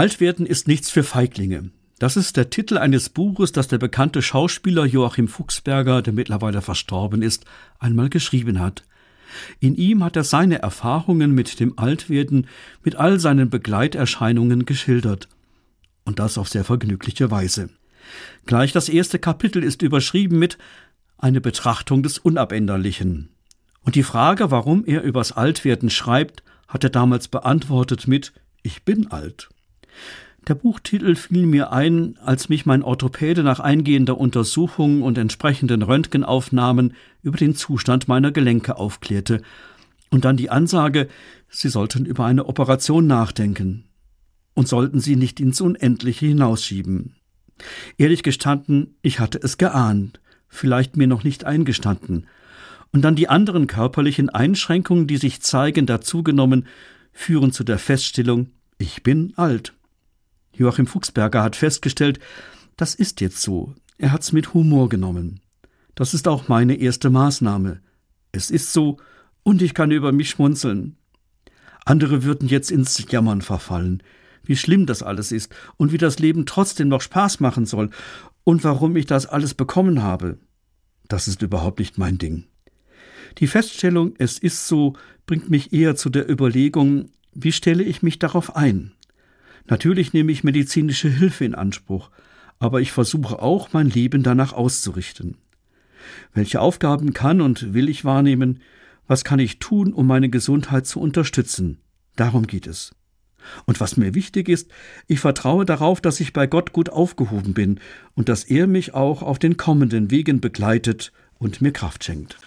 [0.00, 1.72] Altwerden ist nichts für Feiglinge.
[1.98, 7.20] Das ist der Titel eines Buches, das der bekannte Schauspieler Joachim Fuchsberger, der mittlerweile verstorben
[7.20, 7.44] ist,
[7.78, 8.82] einmal geschrieben hat.
[9.58, 12.46] In ihm hat er seine Erfahrungen mit dem Altwerden,
[12.82, 15.28] mit all seinen Begleiterscheinungen geschildert.
[16.06, 17.68] Und das auf sehr vergnügliche Weise.
[18.46, 20.56] Gleich das erste Kapitel ist überschrieben mit
[21.18, 23.28] eine Betrachtung des Unabänderlichen.
[23.82, 28.32] Und die Frage, warum er übers Altwerden schreibt, hat er damals beantwortet mit
[28.62, 29.50] Ich bin alt.
[30.48, 36.94] Der Buchtitel fiel mir ein, als mich mein Orthopäde nach eingehender Untersuchung und entsprechenden Röntgenaufnahmen
[37.22, 39.42] über den Zustand meiner Gelenke aufklärte,
[40.12, 41.08] und dann die Ansage,
[41.48, 43.84] Sie sollten über eine Operation nachdenken
[44.54, 47.14] und sollten sie nicht ins Unendliche hinausschieben.
[47.98, 52.26] Ehrlich gestanden, ich hatte es geahnt, vielleicht mir noch nicht eingestanden,
[52.92, 56.66] und dann die anderen körperlichen Einschränkungen, die sich zeigen, dazugenommen,
[57.12, 59.74] führen zu der Feststellung, ich bin alt.
[60.60, 62.20] Joachim Fuchsberger hat festgestellt,
[62.76, 63.74] das ist jetzt so.
[63.96, 65.40] Er hat's mit Humor genommen.
[65.94, 67.80] Das ist auch meine erste Maßnahme.
[68.30, 68.98] Es ist so,
[69.42, 70.96] und ich kann über mich schmunzeln.
[71.86, 74.02] Andere würden jetzt ins Jammern verfallen,
[74.44, 77.88] wie schlimm das alles ist und wie das Leben trotzdem noch Spaß machen soll
[78.44, 80.36] und warum ich das alles bekommen habe.
[81.08, 82.44] Das ist überhaupt nicht mein Ding.
[83.38, 84.92] Die Feststellung, es ist so,
[85.24, 88.92] bringt mich eher zu der Überlegung, wie stelle ich mich darauf ein?
[89.66, 92.10] Natürlich nehme ich medizinische Hilfe in Anspruch,
[92.58, 95.36] aber ich versuche auch, mein Leben danach auszurichten.
[96.34, 98.60] Welche Aufgaben kann und will ich wahrnehmen?
[99.06, 101.78] Was kann ich tun, um meine Gesundheit zu unterstützen?
[102.16, 102.94] Darum geht es.
[103.64, 104.70] Und was mir wichtig ist,
[105.06, 107.80] ich vertraue darauf, dass ich bei Gott gut aufgehoben bin
[108.14, 112.38] und dass er mich auch auf den kommenden Wegen begleitet und mir Kraft schenkt.